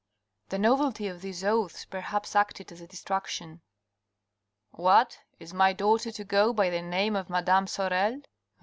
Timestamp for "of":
1.07-1.21, 7.15-7.29